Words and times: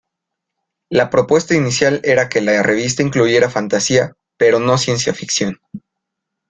La 0.89 1.11
propuesta 1.11 1.53
inicial 1.55 2.01
era 2.03 2.27
que 2.27 2.41
la 2.41 2.63
revista 2.63 3.03
incluyera 3.03 3.51
fantasía, 3.51 4.13
pero 4.35 4.57
no 4.59 4.79
ciencia 4.79 5.13
ficción. 5.13 5.59